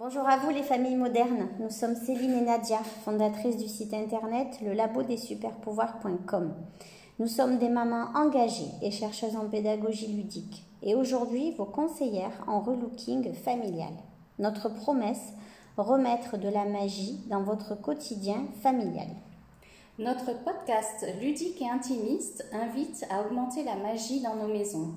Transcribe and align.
Bonjour 0.00 0.28
à 0.28 0.36
vous 0.36 0.50
les 0.50 0.62
familles 0.62 0.94
modernes. 0.94 1.48
Nous 1.58 1.70
sommes 1.70 1.96
Céline 1.96 2.34
et 2.34 2.42
Nadia, 2.42 2.78
fondatrices 3.04 3.56
du 3.56 3.66
site 3.66 3.92
internet 3.92 4.60
le 4.62 4.72
labo 4.72 5.02
des 5.02 5.16
superpouvoirs.com. 5.16 6.54
Nous 7.18 7.26
sommes 7.26 7.58
des 7.58 7.68
mamans 7.68 8.06
engagées 8.14 8.70
et 8.80 8.92
chercheuses 8.92 9.34
en 9.34 9.48
pédagogie 9.48 10.06
ludique 10.06 10.62
et 10.84 10.94
aujourd'hui 10.94 11.50
vos 11.56 11.64
conseillères 11.64 12.44
en 12.46 12.60
relooking 12.60 13.34
familial. 13.34 13.92
Notre 14.38 14.68
promesse, 14.68 15.32
remettre 15.76 16.38
de 16.38 16.48
la 16.48 16.64
magie 16.64 17.18
dans 17.28 17.42
votre 17.42 17.74
quotidien 17.74 18.44
familial. 18.62 19.08
Notre 19.98 20.26
podcast 20.44 21.06
ludique 21.20 21.60
et 21.60 21.68
intimiste 21.68 22.46
invite 22.52 23.04
à 23.10 23.22
augmenter 23.22 23.64
la 23.64 23.74
magie 23.74 24.22
dans 24.22 24.36
nos 24.36 24.46
maisons. 24.46 24.94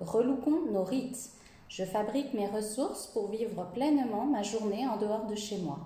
Relookons 0.00 0.70
nos 0.70 0.84
rites. 0.84 1.30
Je 1.72 1.84
fabrique 1.84 2.34
mes 2.34 2.48
ressources 2.48 3.06
pour 3.06 3.28
vivre 3.28 3.64
pleinement 3.72 4.26
ma 4.26 4.42
journée 4.42 4.86
en 4.86 4.98
dehors 4.98 5.24
de 5.24 5.34
chez 5.34 5.56
moi. 5.56 5.78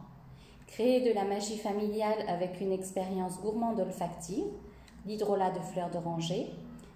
Créer 0.67 1.09
de 1.09 1.15
la 1.15 1.23
magie 1.23 1.59
familiale 1.59 2.25
avec 2.27 2.61
une 2.61 2.73
expérience 2.73 3.41
gourmande 3.41 3.79
olfactive, 3.79 4.47
l'hydrolat 5.07 5.53
de 5.53 5.61
fleurs 5.61 5.91
d'oranger. 5.91 6.49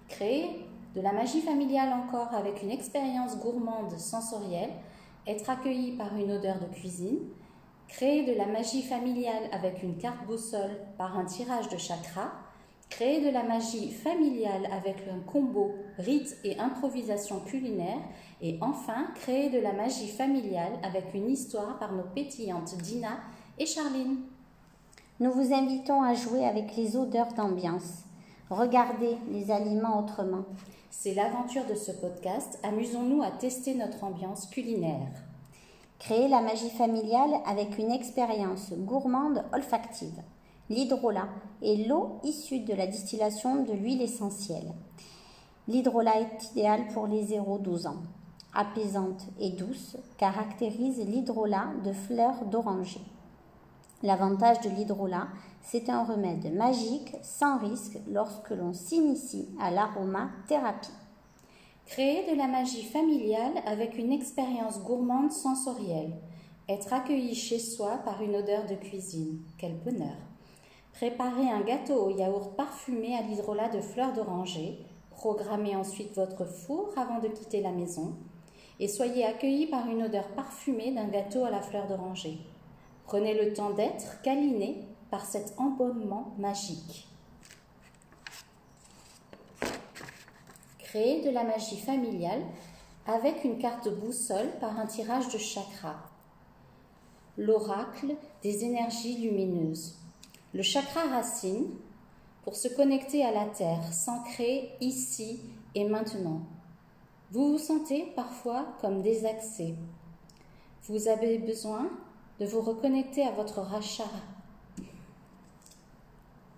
Créer 0.09 0.65
de 0.93 0.99
la 0.99 1.13
magie 1.13 1.39
familiale 1.39 1.93
encore 1.93 2.33
avec 2.33 2.61
une 2.63 2.69
expérience 2.69 3.37
gourmande 3.37 3.97
sensorielle, 3.97 4.71
être 5.25 5.49
accueilli 5.49 5.93
par 5.93 6.13
une 6.17 6.33
odeur 6.33 6.59
de 6.59 6.65
cuisine, 6.65 7.19
créer 7.87 8.25
de 8.25 8.37
la 8.37 8.45
magie 8.45 8.83
familiale 8.83 9.47
avec 9.53 9.83
une 9.83 9.95
carte 9.95 10.25
boussole 10.27 10.77
par 10.97 11.17
un 11.17 11.23
tirage 11.23 11.69
de 11.69 11.77
chakra, 11.77 12.33
créer 12.91 13.21
de 13.21 13.29
la 13.31 13.41
magie 13.41 13.89
familiale 13.91 14.67
avec 14.71 14.97
un 15.09 15.19
combo 15.19 15.71
rite 15.97 16.37
et 16.43 16.59
improvisation 16.59 17.39
culinaire, 17.39 18.01
et 18.41 18.59
enfin 18.61 19.07
créer 19.15 19.49
de 19.49 19.59
la 19.59 19.71
magie 19.71 20.09
familiale 20.09 20.73
avec 20.83 21.05
une 21.15 21.29
histoire 21.29 21.79
par 21.79 21.93
nos 21.93 22.03
pétillantes 22.03 22.77
Dina 22.77 23.17
et 23.57 23.65
Charline. 23.65 24.17
Nous 25.19 25.31
vous 25.31 25.53
invitons 25.53 26.03
à 26.03 26.13
jouer 26.13 26.45
avec 26.45 26.75
les 26.75 26.97
odeurs 26.97 27.33
d'ambiance. 27.33 28.03
Regardez 28.49 29.15
les 29.31 29.49
aliments 29.49 29.99
autrement. 29.99 30.43
C'est 30.89 31.13
l'aventure 31.13 31.65
de 31.65 31.75
ce 31.75 31.93
podcast. 31.93 32.59
Amusons-nous 32.63 33.23
à 33.23 33.31
tester 33.31 33.73
notre 33.73 34.03
ambiance 34.03 34.47
culinaire. 34.47 35.07
Créer 35.97 36.27
la 36.27 36.41
magie 36.41 36.69
familiale 36.69 37.35
avec 37.45 37.77
une 37.77 37.91
expérience 37.91 38.73
gourmande 38.73 39.45
olfactive. 39.53 40.21
L'hydrolat 40.71 41.27
est 41.61 41.85
l'eau 41.85 42.21
issue 42.23 42.61
de 42.61 42.73
la 42.73 42.87
distillation 42.87 43.63
de 43.63 43.73
l'huile 43.73 44.01
essentielle. 44.01 44.71
L'hydrolat 45.67 46.21
est 46.21 46.51
idéal 46.51 46.87
pour 46.93 47.07
les 47.07 47.25
0-12 47.25 47.89
ans. 47.89 48.03
Apaisante 48.53 49.25
et 49.37 49.49
douce, 49.49 49.97
caractérise 50.17 51.05
l'hydrolat 51.05 51.73
de 51.83 51.91
fleurs 51.91 52.45
d'oranger. 52.45 53.01
L'avantage 54.01 54.61
de 54.61 54.69
l'hydrolat, 54.69 55.27
c'est 55.61 55.89
un 55.89 56.05
remède 56.05 56.55
magique 56.55 57.17
sans 57.21 57.57
risque 57.57 57.97
lorsque 58.09 58.51
l'on 58.51 58.71
s'initie 58.71 59.49
à 59.59 59.71
l'aromathérapie. 59.71 60.87
Créer 61.85 62.31
de 62.31 62.37
la 62.37 62.47
magie 62.47 62.85
familiale 62.85 63.61
avec 63.65 63.97
une 63.97 64.13
expérience 64.13 64.79
gourmande 64.79 65.33
sensorielle. 65.33 66.13
Être 66.69 66.93
accueilli 66.93 67.35
chez 67.35 67.59
soi 67.59 67.97
par 68.05 68.21
une 68.21 68.37
odeur 68.37 68.65
de 68.67 68.75
cuisine. 68.75 69.41
Quel 69.57 69.75
bonheur. 69.75 70.30
Préparez 70.93 71.49
un 71.49 71.61
gâteau 71.61 72.05
au 72.05 72.09
yaourt 72.09 72.55
parfumé 72.55 73.15
à 73.15 73.21
l'hydrolat 73.21 73.69
de 73.69 73.81
fleurs 73.81 74.13
d'oranger. 74.13 74.79
Programmez 75.11 75.75
ensuite 75.75 76.15
votre 76.15 76.45
four 76.45 76.91
avant 76.97 77.19
de 77.19 77.27
quitter 77.27 77.61
la 77.61 77.71
maison. 77.71 78.13
Et 78.79 78.87
soyez 78.87 79.25
accueilli 79.25 79.67
par 79.67 79.87
une 79.87 80.03
odeur 80.03 80.27
parfumée 80.29 80.91
d'un 80.91 81.07
gâteau 81.07 81.45
à 81.45 81.49
la 81.49 81.61
fleur 81.61 81.87
d'oranger. 81.87 82.39
Prenez 83.05 83.33
le 83.33 83.53
temps 83.53 83.71
d'être 83.71 84.21
câliné 84.21 84.85
par 85.09 85.25
cet 85.25 85.53
embaumement 85.57 86.33
magique. 86.37 87.07
Créer 90.79 91.21
de 91.21 91.29
la 91.29 91.43
magie 91.43 91.79
familiale 91.79 92.41
avec 93.07 93.43
une 93.43 93.57
carte 93.57 93.89
boussole 93.89 94.51
par 94.59 94.79
un 94.79 94.85
tirage 94.85 95.29
de 95.29 95.37
chakra. 95.37 95.95
L'oracle 97.37 98.15
des 98.43 98.65
énergies 98.65 99.17
lumineuses. 99.17 100.00
Le 100.53 100.63
chakra 100.63 101.03
racine 101.03 101.67
pour 102.43 102.57
se 102.57 102.67
connecter 102.67 103.23
à 103.23 103.31
la 103.31 103.45
terre, 103.45 103.93
s'ancrer 103.93 104.71
ici 104.81 105.39
et 105.75 105.85
maintenant. 105.85 106.41
Vous 107.31 107.53
vous 107.53 107.57
sentez 107.57 108.11
parfois 108.15 108.65
comme 108.81 109.01
désaxé. 109.01 109.75
Vous 110.83 111.07
avez 111.07 111.37
besoin 111.37 111.89
de 112.39 112.45
vous 112.45 112.59
reconnecter 112.59 113.25
à 113.25 113.31
votre 113.31 113.61
rachara, 113.61 114.09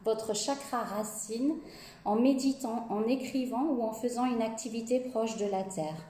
votre 0.04 0.34
chakra 0.34 0.84
racine 0.84 1.56
en 2.04 2.16
méditant, 2.16 2.88
en 2.90 3.04
écrivant 3.04 3.64
ou 3.64 3.84
en 3.84 3.94
faisant 3.94 4.26
une 4.26 4.42
activité 4.42 5.02
proche 5.02 5.38
de 5.38 5.46
la 5.46 5.64
Terre. 5.64 6.08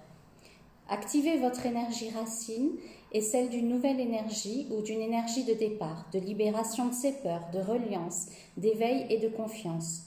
Activez 0.90 1.38
votre 1.38 1.66
énergie 1.66 2.12
racine 2.12 2.72
et 3.14 3.22
celle 3.22 3.50
d'une 3.50 3.70
nouvelle 3.70 4.00
énergie 4.00 4.68
ou 4.72 4.82
d'une 4.82 5.02
énergie 5.02 5.44
de 5.44 5.54
départ, 5.54 6.06
de 6.12 6.20
libération 6.20 6.88
de 6.88 6.94
ses 6.94 7.14
peurs, 7.14 7.48
de 7.54 7.60
reliance, 7.60 8.28
d'éveil 8.58 9.06
et 9.10 9.20
de 9.20 9.30
confiance. 9.30 10.04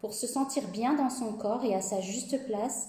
Pour 0.00 0.14
se 0.14 0.26
sentir 0.26 0.66
bien 0.68 0.94
dans 0.94 1.10
son 1.10 1.32
corps 1.34 1.64
et 1.64 1.74
à 1.74 1.80
sa 1.80 2.00
juste 2.00 2.44
place, 2.46 2.88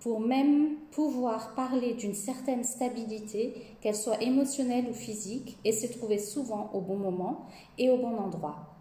pour 0.00 0.20
même 0.20 0.76
pouvoir 0.92 1.54
parler 1.54 1.94
d'une 1.94 2.14
certaine 2.14 2.64
stabilité, 2.64 3.54
qu'elle 3.80 3.96
soit 3.96 4.22
émotionnelle 4.22 4.86
ou 4.88 4.94
physique, 4.94 5.58
et 5.64 5.72
se 5.72 5.86
trouver 5.86 6.18
souvent 6.18 6.70
au 6.72 6.80
bon 6.80 6.96
moment 6.96 7.46
et 7.78 7.90
au 7.90 7.96
bon 7.96 8.16
endroit 8.16 8.76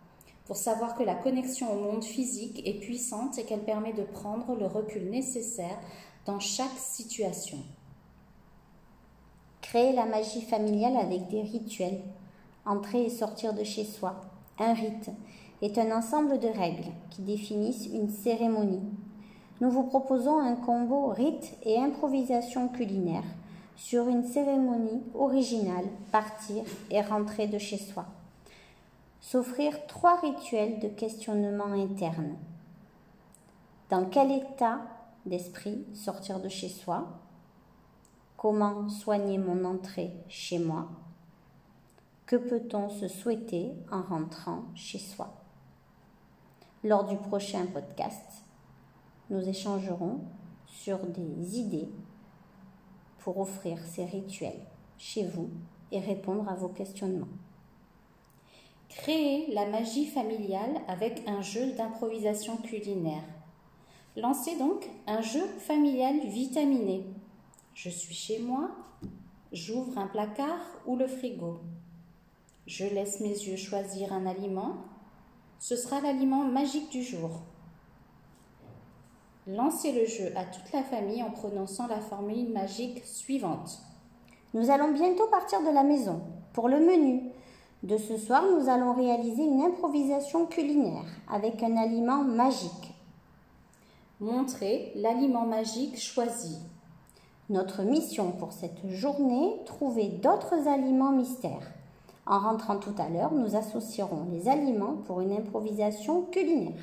pour 0.46 0.58
savoir 0.58 0.96
que 0.96 1.04
la 1.04 1.16
connexion 1.16 1.72
au 1.74 1.82
monde 1.82 2.04
physique 2.04 2.62
est 2.66 2.80
puissante 2.80 3.38
et 3.40 3.44
qu'elle 3.44 3.64
permet 3.64 3.94
de 3.94 4.04
prendre 4.04 4.56
le 4.56 4.68
recul 4.68 5.10
nécessaire 5.10 5.80
dans 6.26 6.40
chaque 6.40 6.78
situation. 6.78 7.58
Créer 9.76 9.92
la 9.92 10.06
magie 10.06 10.40
familiale 10.40 10.96
avec 10.96 11.28
des 11.28 11.42
rituels. 11.42 12.00
Entrer 12.66 13.04
et 13.04 13.10
sortir 13.10 13.54
de 13.54 13.66
chez 13.66 13.84
soi. 13.84 14.22
Un 14.58 14.72
rite 14.72 15.10
est 15.62 15.78
un 15.78 15.92
ensemble 15.92 16.40
de 16.40 16.48
règles 16.48 16.94
qui 17.10 17.24
définissent 17.24 17.88
une 17.88 18.10
cérémonie. 18.10 18.88
Nous 19.60 19.70
vous 19.70 19.84
proposons 19.84 20.40
un 20.40 20.56
combo 20.56 21.08
rite 21.08 21.58
et 21.64 21.78
improvisation 21.78 22.70
culinaire 22.70 23.26
sur 23.76 24.08
une 24.08 24.24
cérémonie 24.24 25.04
originale, 25.14 25.88
partir 26.10 26.64
et 26.90 27.02
rentrer 27.02 27.48
de 27.48 27.58
chez 27.58 27.78
soi 27.78 28.06
s'offrir 29.20 29.88
trois 29.88 30.22
rituels 30.22 30.80
de 30.80 30.88
questionnement 30.88 31.74
interne. 31.74 32.38
Dans 33.90 34.06
quel 34.06 34.32
état 34.32 34.80
d'esprit 35.26 35.84
sortir 35.94 36.40
de 36.40 36.48
chez 36.48 36.70
soi? 36.70 37.10
Comment 38.48 38.90
soigner 38.90 39.40
mon 39.40 39.66
entrée 39.66 40.12
chez 40.28 40.60
moi? 40.60 40.88
Que 42.28 42.36
peut-on 42.36 42.90
se 42.90 43.08
souhaiter 43.08 43.72
en 43.92 44.04
rentrant 44.04 44.66
chez 44.76 45.00
soi? 45.00 45.34
Lors 46.84 47.06
du 47.06 47.18
prochain 47.18 47.66
podcast, 47.66 48.46
nous 49.32 49.50
échangerons 49.50 50.20
sur 50.68 51.00
des 51.00 51.58
idées 51.58 51.90
pour 53.18 53.40
offrir 53.40 53.80
ces 53.80 54.06
rituels 54.06 54.68
chez 55.00 55.26
vous 55.26 55.50
et 55.92 56.00
répondre 56.00 56.48
à 56.48 56.54
vos 56.54 56.70
questionnements. 56.70 57.34
Créer 58.90 59.52
la 59.56 59.66
magie 59.66 60.06
familiale 60.06 60.82
avec 60.88 61.28
un 61.28 61.42
jeu 61.42 61.72
d'improvisation 61.72 62.58
culinaire. 62.58 63.24
Lancez 64.16 64.56
donc 64.60 64.88
un 65.08 65.22
jeu 65.22 65.48
familial 65.58 66.20
vitaminé. 66.28 67.08
Je 67.76 67.90
suis 67.90 68.16
chez 68.16 68.40
moi, 68.40 68.70
j'ouvre 69.52 69.98
un 69.98 70.08
placard 70.08 70.62
ou 70.86 70.96
le 70.96 71.08
frigo. 71.08 71.60
Je 72.66 72.86
laisse 72.86 73.20
mes 73.20 73.28
yeux 73.28 73.58
choisir 73.58 74.14
un 74.14 74.26
aliment. 74.26 74.78
Ce 75.60 75.76
sera 75.76 76.00
l'aliment 76.00 76.46
magique 76.46 76.90
du 76.90 77.04
jour. 77.04 77.42
Lancez 79.46 79.92
le 79.92 80.06
jeu 80.06 80.32
à 80.38 80.46
toute 80.46 80.72
la 80.72 80.84
famille 80.84 81.22
en 81.22 81.32
prononçant 81.32 81.88
la 81.88 82.00
formule 82.00 82.50
magique 82.50 83.04
suivante. 83.04 83.82
Nous 84.54 84.70
allons 84.70 84.94
bientôt 84.94 85.28
partir 85.28 85.62
de 85.62 85.70
la 85.70 85.84
maison. 85.84 86.22
Pour 86.54 86.70
le 86.70 86.80
menu, 86.80 87.24
de 87.84 87.98
ce 87.98 88.16
soir, 88.16 88.46
nous 88.50 88.70
allons 88.70 88.94
réaliser 88.94 89.44
une 89.44 89.62
improvisation 89.62 90.46
culinaire 90.46 91.06
avec 91.30 91.62
un 91.62 91.76
aliment 91.76 92.24
magique. 92.24 92.94
Montrez 94.22 94.94
l'aliment 94.96 95.46
magique 95.46 96.00
choisi. 96.00 96.58
Notre 97.50 97.84
mission 97.84 98.32
pour 98.32 98.54
cette 98.54 98.90
journée, 98.90 99.60
trouver 99.66 100.08
d'autres 100.08 100.68
aliments 100.68 101.12
mystères. 101.12 101.72
En 102.26 102.40
rentrant 102.40 102.78
tout 102.78 102.96
à 102.98 103.08
l'heure, 103.08 103.34
nous 103.34 103.56
associerons 103.56 104.26
les 104.32 104.50
aliments 104.50 104.96
pour 105.06 105.22
une 105.22 105.32
improvisation 105.32 106.24
culinaire. 106.24 106.82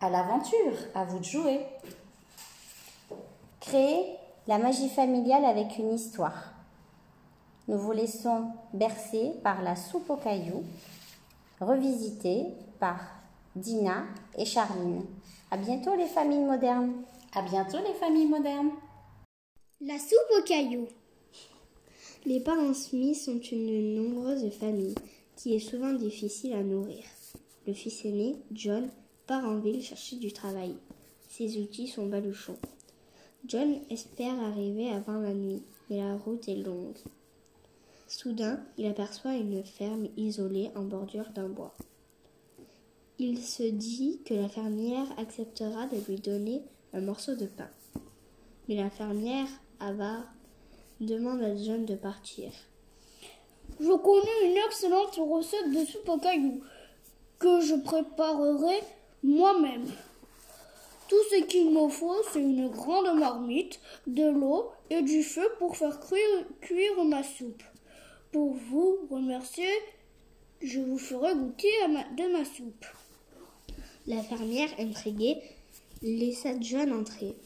À 0.00 0.08
l'aventure, 0.08 0.78
à 0.94 1.04
vous 1.04 1.18
de 1.18 1.24
jouer. 1.24 1.60
Créer 3.60 4.16
la 4.46 4.56
magie 4.56 4.88
familiale 4.88 5.44
avec 5.44 5.76
une 5.76 5.92
histoire. 5.92 6.54
Nous 7.66 7.76
vous 7.76 7.92
laissons 7.92 8.46
bercer 8.72 9.34
par 9.42 9.60
la 9.60 9.76
soupe 9.76 10.08
aux 10.08 10.16
cailloux, 10.16 10.64
revisitée 11.60 12.46
par 12.80 12.98
Dina 13.54 14.04
et 14.38 14.46
Charline. 14.46 15.04
À 15.50 15.58
bientôt 15.58 15.94
les 15.96 16.06
familles 16.06 16.44
modernes. 16.44 16.92
À 17.34 17.42
bientôt 17.42 17.78
les 17.86 17.94
familles 17.94 18.28
modernes. 18.28 18.70
La 19.80 19.96
soupe 19.96 20.18
aux 20.36 20.42
cailloux. 20.42 20.88
Les 22.26 22.40
parents 22.40 22.74
Smith 22.74 23.14
sont 23.14 23.38
une 23.38 23.94
nombreuse 23.94 24.50
famille 24.50 24.96
qui 25.36 25.54
est 25.54 25.60
souvent 25.60 25.92
difficile 25.92 26.54
à 26.54 26.64
nourrir. 26.64 27.04
Le 27.64 27.72
fils 27.72 28.04
aîné, 28.04 28.34
John, 28.50 28.90
part 29.28 29.44
en 29.44 29.60
ville 29.60 29.80
chercher 29.80 30.16
du 30.16 30.32
travail. 30.32 30.74
Ses 31.28 31.58
outils 31.58 31.86
sont 31.86 32.06
baluchons. 32.06 32.58
John 33.46 33.78
espère 33.88 34.36
arriver 34.40 34.90
avant 34.90 35.20
la 35.20 35.32
nuit, 35.32 35.62
mais 35.88 35.98
la 35.98 36.16
route 36.16 36.48
est 36.48 36.56
longue. 36.56 36.98
Soudain, 38.08 38.60
il 38.78 38.86
aperçoit 38.86 39.36
une 39.36 39.62
ferme 39.62 40.08
isolée 40.16 40.70
en 40.74 40.82
bordure 40.82 41.30
d'un 41.36 41.48
bois. 41.48 41.76
Il 43.20 43.40
se 43.40 43.62
dit 43.62 44.22
que 44.24 44.34
la 44.34 44.48
fermière 44.48 45.06
acceptera 45.20 45.86
de 45.86 45.98
lui 46.08 46.16
donner 46.16 46.62
un 46.92 47.00
morceau 47.00 47.36
de 47.36 47.46
pain. 47.46 47.70
Mais 48.68 48.74
la 48.74 48.90
fermière, 48.90 49.48
avare, 49.80 50.32
demande 51.00 51.42
à 51.42 51.56
John 51.56 51.84
de 51.84 51.94
partir. 51.94 52.50
Je 53.80 53.96
connais 53.96 54.50
une 54.50 54.56
excellente 54.66 55.16
recette 55.16 55.70
de 55.70 55.84
soupe 55.84 56.08
aux 56.08 56.18
cailloux 56.18 56.62
que 57.38 57.60
je 57.60 57.74
préparerai 57.76 58.80
moi-même. 59.22 59.86
Tout 61.08 61.22
ce 61.30 61.42
qu'il 61.44 61.70
me 61.70 61.88
faut, 61.88 62.22
c'est 62.32 62.40
une 62.40 62.68
grande 62.68 63.18
marmite, 63.18 63.80
de 64.06 64.28
l'eau 64.28 64.70
et 64.90 65.02
du 65.02 65.22
feu 65.22 65.48
pour 65.58 65.76
faire 65.76 66.00
cuire, 66.60 67.04
ma 67.04 67.22
soupe. 67.22 67.62
Pour 68.32 68.54
vous 68.54 68.98
remercier, 69.10 69.70
je 70.60 70.80
vous 70.80 70.98
ferai 70.98 71.34
goûter 71.34 71.72
de 72.16 72.32
ma 72.32 72.44
soupe. 72.44 72.84
La 74.06 74.22
fermière, 74.22 74.68
intriguée, 74.78 75.38
laissa 76.02 76.50
John 76.60 76.92
entrer. 76.92 77.36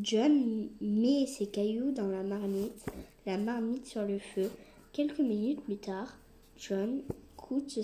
John 0.00 0.68
met 0.80 1.26
ses 1.26 1.46
cailloux 1.46 1.92
dans 1.92 2.08
la 2.08 2.24
marmite, 2.24 2.84
la 3.26 3.38
marmite 3.38 3.86
sur 3.86 4.02
le 4.02 4.18
feu. 4.18 4.50
Quelques 4.92 5.20
minutes 5.20 5.62
plus 5.62 5.76
tard, 5.76 6.16
John 6.56 7.02
goûte 7.36 7.78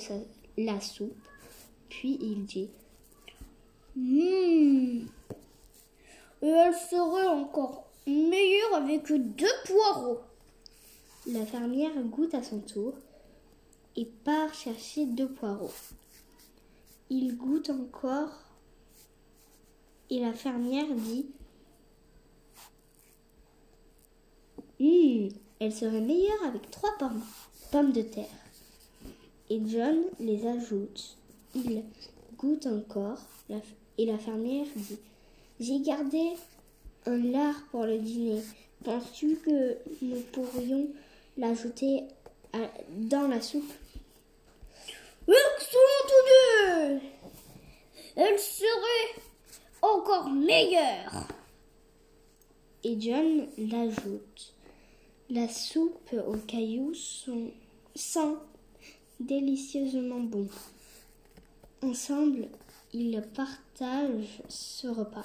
la 0.57 0.81
soupe, 0.81 1.15
puis 1.89 2.19
il 2.21 2.45
dit 2.45 2.69
Hum 3.97 5.07
Et 6.43 6.49
elle 6.49 6.75
serait 6.75 7.29
encore 7.29 7.89
meilleure 8.07 8.75
avec 8.75 9.13
deux 9.13 9.47
poireaux. 9.67 10.21
La 11.27 11.47
fermière 11.47 11.95
goûte 12.05 12.35
à 12.35 12.43
son 12.43 12.59
tour 12.59 12.95
et 13.97 14.06
part 14.25 14.53
chercher 14.53 15.06
deux 15.06 15.29
poireaux. 15.29 15.73
Il 17.09 17.37
goûte 17.37 17.71
encore 17.71 18.33
et 20.09 20.19
la 20.19 20.33
fermière 20.33 20.93
dit 20.93 21.27
Hum, 24.81 25.29
elle 25.61 25.73
serait 25.75 26.01
meilleure 26.01 26.45
avec 26.47 26.71
trois 26.71 26.97
pommes, 26.99 27.23
pommes 27.71 27.93
de 27.93 28.03
terre. 28.03 28.25
Et 29.51 29.61
John 29.67 29.99
les 30.19 30.47
ajoute. 30.47 31.17
Il 31.55 31.85
goûte 32.37 32.67
encore 32.67 33.19
et 33.99 34.07
la 34.07 34.19
fermière 34.19 34.67
dit 34.75 34.99
J'ai 35.59 35.81
gardé 35.81 36.33
un 37.07 37.19
lard 37.19 37.57
pour 37.71 37.85
le 37.85 37.99
dîner. 37.99 38.43
Penses-tu 38.85 39.37
que 39.37 39.77
nous 40.01 40.21
pourrions 40.33 40.89
l'ajouter 41.37 42.05
dans 42.91 43.29
la 43.29 43.41
soupe? 43.41 43.73
Excellent 45.29 46.06
tous 46.09 46.27
deux 46.27 47.01
Elle 48.17 48.39
serait 48.39 49.23
encore 49.83 50.31
meilleure. 50.31 51.29
Et 52.83 52.99
John 52.99 53.47
l'ajoute. 53.59 54.55
La 55.32 55.47
soupe 55.47 56.12
aux 56.27 56.38
cailloux 56.38 56.93
sont, 56.93 57.53
sent 57.94 58.35
délicieusement 59.21 60.19
bon. 60.19 60.49
Ensemble, 61.82 62.49
ils 62.93 63.23
partagent 63.32 64.43
ce 64.49 64.88
repas. 64.88 65.23